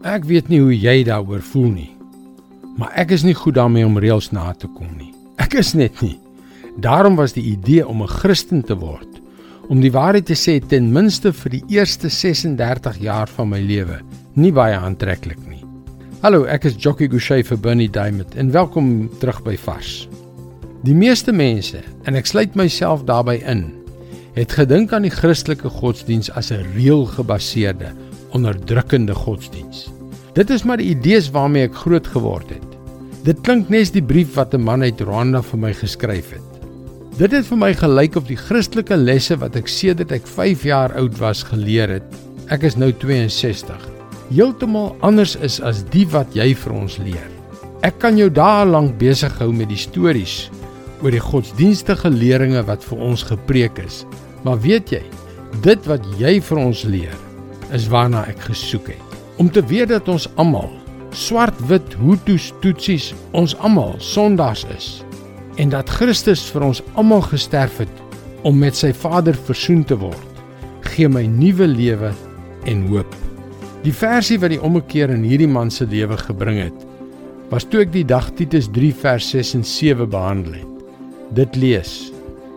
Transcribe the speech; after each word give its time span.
Ek 0.00 0.24
weet 0.24 0.46
nie 0.48 0.62
hoe 0.62 0.72
jy 0.72 1.02
daaroor 1.04 1.42
voel 1.44 1.72
nie. 1.74 1.90
Maar 2.80 2.94
ek 3.02 3.10
is 3.12 3.24
nie 3.26 3.34
goed 3.36 3.58
daarmee 3.58 3.84
om 3.84 3.98
reëls 4.00 4.30
na 4.32 4.46
te 4.56 4.64
kom 4.72 4.88
nie. 4.96 5.10
Ek 5.36 5.58
is 5.60 5.74
net 5.76 6.00
nie. 6.00 6.14
Daarom 6.80 7.18
was 7.18 7.34
die 7.36 7.44
idee 7.52 7.84
om 7.84 8.00
'n 8.00 8.08
Christen 8.08 8.62
te 8.64 8.72
word, 8.74 9.20
om 9.68 9.80
die 9.80 9.92
waarheid 9.92 10.24
te 10.24 10.32
sê 10.32 10.56
ten 10.66 10.90
minste 10.92 11.32
vir 11.32 11.50
die 11.50 11.64
eerste 11.68 12.08
36 12.08 12.96
jaar 12.98 13.28
van 13.28 13.50
my 13.50 13.60
lewe, 13.60 14.00
nie 14.36 14.52
baie 14.52 14.74
aantreklik 14.74 15.46
nie. 15.46 15.64
Hallo, 16.22 16.44
ek 16.44 16.64
is 16.64 16.76
Jockey 16.76 17.08
Gouchee 17.08 17.44
vir 17.44 17.58
Bernie 17.58 17.90
Diamond 17.90 18.34
en 18.36 18.50
welkom 18.50 19.10
terug 19.18 19.42
by 19.42 19.56
Vars. 19.56 20.08
Die 20.82 20.94
meeste 20.94 21.32
mense, 21.32 21.82
en 22.04 22.14
ek 22.14 22.26
sluit 22.26 22.54
myself 22.54 23.04
daarbey 23.04 23.42
in, 23.44 23.74
het 24.34 24.52
gedink 24.52 24.92
aan 24.92 25.02
die 25.02 25.10
Christelike 25.10 25.68
godsdiens 25.68 26.30
as 26.30 26.50
'n 26.50 26.64
reëlgebaseerde 26.74 27.92
onderdrukkende 28.36 29.14
godsdiens. 29.14 29.88
Dit 30.34 30.50
is 30.50 30.62
maar 30.62 30.78
die 30.78 30.92
idees 30.92 31.30
waarmee 31.34 31.68
ek 31.68 31.80
groot 31.82 32.06
geword 32.06 32.50
het. 32.54 32.66
Dit 33.26 33.42
klink 33.44 33.68
nes 33.68 33.90
die 33.92 34.02
brief 34.02 34.34
wat 34.34 34.54
'n 34.54 34.64
man 34.64 34.82
uit 34.82 35.00
Rwanda 35.00 35.42
vir 35.42 35.58
my 35.58 35.72
geskryf 35.72 36.30
het. 36.30 36.50
Dit 37.18 37.32
het 37.32 37.46
vir 37.46 37.58
my 37.58 37.74
gelyk 37.74 38.16
op 38.16 38.28
die 38.28 38.36
Christelike 38.36 38.96
lesse 38.96 39.36
wat 39.36 39.56
ek 39.56 39.68
sedert 39.68 40.12
ek 40.12 40.26
5 40.26 40.62
jaar 40.64 40.94
oud 40.96 41.18
was 41.18 41.42
geleer 41.42 41.88
het. 41.88 42.06
Ek 42.48 42.62
is 42.62 42.76
nou 42.76 42.92
62. 42.92 43.88
Heeltemal 44.30 44.96
anders 45.00 45.36
is 45.36 45.60
as 45.60 45.82
die 45.90 46.06
wat 46.06 46.32
jy 46.34 46.54
vir 46.54 46.72
ons 46.72 46.98
leer. 46.98 47.28
Ek 47.82 47.98
kan 47.98 48.16
jou 48.16 48.30
dae 48.30 48.64
lank 48.64 48.98
besig 48.98 49.32
hou 49.38 49.52
met 49.52 49.68
die 49.68 49.76
stories 49.76 50.50
oor 51.02 51.10
die 51.10 51.20
godsdienstige 51.20 52.10
leringe 52.10 52.62
wat 52.68 52.84
vir 52.84 52.98
ons 52.98 53.22
gepreek 53.22 53.78
is. 53.78 54.04
Maar 54.44 54.60
weet 54.60 54.92
jy, 54.92 55.02
dit 55.64 55.86
wat 55.88 56.04
jy 56.20 56.40
vir 56.40 56.58
ons 56.58 56.84
leer, 56.84 57.16
is 57.76 57.88
waarna 57.90 58.24
ek 58.30 58.40
gesoek 58.50 58.92
het. 58.94 59.18
Om 59.40 59.50
te 59.50 59.62
weet 59.64 59.88
dat 59.92 60.08
ons 60.08 60.28
almal 60.40 60.70
swart-wit 61.16 61.96
Hutus, 61.98 62.50
Tutsies, 62.62 63.10
ons 63.34 63.56
almal 63.58 63.96
sondaars 63.98 64.66
is 64.76 64.90
en 65.60 65.72
dat 65.72 65.90
Christus 65.90 66.46
vir 66.54 66.64
ons 66.70 66.82
almal 67.00 67.24
gesterf 67.26 67.80
het 67.82 67.96
om 68.48 68.56
met 68.60 68.76
sy 68.78 68.92
Vader 68.96 69.36
versoen 69.48 69.82
te 69.84 69.98
word, 69.98 70.42
gee 70.94 71.08
my 71.10 71.26
nuwe 71.28 71.66
lewe 71.68 72.12
en 72.70 72.86
hoop. 72.88 73.10
Die 73.84 73.92
versie 73.92 74.38
wat 74.40 74.54
die 74.54 74.60
ommekeer 74.62 75.12
in 75.12 75.26
hierdie 75.26 75.50
man 75.50 75.72
se 75.72 75.86
lewe 75.88 76.16
gebring 76.20 76.62
het, 76.62 76.86
was 77.50 77.66
toe 77.66 77.82
ek 77.84 77.92
die 77.92 78.06
dag 78.06 78.30
Titus 78.38 78.70
3 78.72 78.92
vers 79.02 79.32
6 79.34 79.54
en 79.58 79.66
7 79.66 80.08
behandel 80.08 80.60
het. 80.60 80.96
Dit 81.36 81.56
lees: 81.58 82.10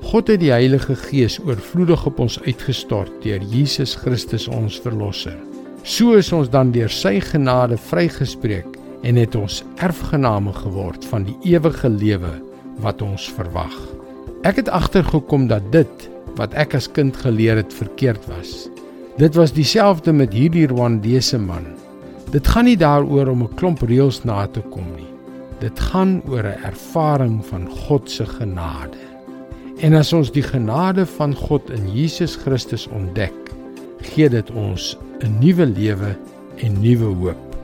God 0.00 0.30
het 0.32 0.40
die 0.40 0.50
Heilige 0.50 0.94
Gees 0.96 1.36
oorvloedig 1.44 2.06
op 2.08 2.18
ons 2.24 2.38
uitgestort 2.42 3.12
deur 3.22 3.42
Jesus 3.52 3.92
Christus 4.00 4.46
ons 4.48 4.78
verlosser. 4.80 5.36
So 5.84 6.16
is 6.16 6.32
ons 6.32 6.48
dan 6.50 6.72
deur 6.72 6.88
sy 6.88 7.18
genade 7.20 7.76
vrygespreek 7.76 8.78
en 9.04 9.20
het 9.20 9.36
ons 9.36 9.60
erfgename 9.84 10.54
geword 10.56 11.04
van 11.12 11.26
die 11.28 11.36
ewige 11.52 11.88
lewe 11.92 12.32
wat 12.80 13.04
ons 13.04 13.28
verwag. 13.36 13.76
Ek 14.48 14.62
het 14.62 14.72
agtergekom 14.72 15.50
dat 15.52 15.68
dit 15.74 16.08
wat 16.40 16.56
ek 16.56 16.78
as 16.80 16.88
kind 16.88 17.16
geleer 17.20 17.60
het 17.60 17.72
verkeerd 17.76 18.24
was. 18.32 18.70
Dit 19.20 19.36
was 19.36 19.52
dieselfde 19.52 20.16
met 20.16 20.32
hierdie 20.32 20.64
Rwandese 20.70 21.38
man. 21.38 21.66
Dit 22.32 22.48
gaan 22.48 22.70
nie 22.70 22.78
daaroor 22.80 23.28
om 23.28 23.42
'n 23.44 23.54
klomp 23.54 23.82
reëls 23.84 24.24
na 24.24 24.46
te 24.46 24.64
kom 24.72 24.86
nie. 24.96 25.12
Dit 25.60 25.80
gaan 25.80 26.22
oor 26.28 26.44
'n 26.46 26.64
ervaring 26.64 27.44
van 27.44 27.68
God 27.68 28.10
se 28.10 28.26
genade. 28.26 29.09
En 29.80 29.94
as 29.96 30.10
ons 30.12 30.28
die 30.28 30.42
genade 30.44 31.06
van 31.08 31.32
God 31.32 31.70
in 31.72 31.86
Jesus 31.88 32.34
Christus 32.36 32.82
ontdek, 32.92 33.32
gee 34.12 34.28
dit 34.28 34.50
ons 34.52 34.96
'n 35.24 35.38
nuwe 35.40 35.66
lewe 35.66 36.10
en 36.60 36.80
nuwe 36.80 37.08
hoop. 37.20 37.56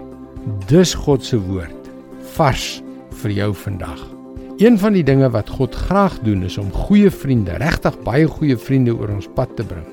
Dis 0.67 0.95
God 0.95 1.25
se 1.25 1.37
woord 1.37 1.91
vars 2.37 2.83
vir 3.21 3.31
jou 3.31 3.55
vandag. 3.55 4.01
Een 4.57 4.79
van 4.79 4.93
die 4.93 5.05
dinge 5.05 5.29
wat 5.31 5.51
God 5.51 5.75
graag 5.75 6.19
doen 6.25 6.43
is 6.43 6.59
om 6.59 6.73
goeie 6.73 7.11
vriende, 7.11 7.53
regtig 7.61 8.03
baie 8.03 8.27
goeie 8.27 8.57
vriende 8.57 8.97
oor 8.97 9.09
ons 9.09 9.29
pad 9.35 9.57
te 9.57 9.65
bring. 9.65 9.87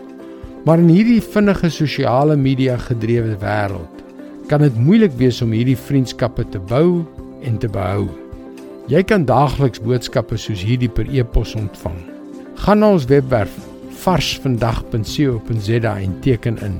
Maar 0.63 0.79
in 0.79 0.87
hierdie 0.87 1.21
vinnige 1.21 1.69
sosiale 1.69 2.35
media 2.35 2.77
gedrewe 2.77 3.35
wêreld 3.35 4.03
kan 4.47 4.61
dit 4.61 4.75
moeilik 4.77 5.11
wees 5.17 5.41
om 5.41 5.51
hierdie 5.51 5.77
vriendskappe 5.77 6.45
te 6.49 6.59
bou 6.59 7.03
en 7.43 7.57
te 7.57 7.67
behou. 7.67 8.07
Jy 8.87 9.03
kan 9.03 9.25
daagliks 9.25 9.79
boodskappe 9.79 10.37
soos 10.37 10.63
hierdie 10.63 10.89
per 10.89 11.05
e-pos 11.11 11.55
ontvang. 11.55 12.12
Gaan 12.63 12.79
na 12.79 12.93
ons 12.95 13.03
webwerf 13.11 13.51
varsvandag.co.za 14.03 15.93
en 15.99 16.13
teken 16.23 16.59
in. 16.63 16.77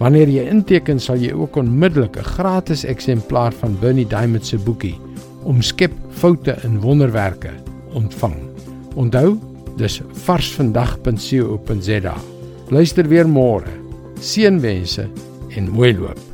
Wanneer 0.00 0.32
jy 0.34 0.48
inteken, 0.50 0.98
sal 0.98 1.20
jy 1.22 1.30
ook 1.30 1.60
onmiddellik 1.62 2.18
'n 2.18 2.30
gratis 2.34 2.82
eksemplaar 2.84 3.52
van 3.52 3.78
Bernie 3.78 4.06
Diamond 4.06 4.46
se 4.46 4.58
boekie 4.58 4.98
Omskep 5.44 5.92
foute 6.10 6.56
in 6.64 6.80
wonderwerke 6.80 7.50
ontvang. 7.94 8.36
Onthou, 8.94 9.38
dis 9.76 10.02
varsvandag.co.za. 10.12 12.14
Luister 12.68 13.08
weer 13.08 13.28
môre. 13.28 13.70
Seënwense 14.20 15.08
en 15.56 15.70
mooi 15.70 15.98
loop. 15.98 16.31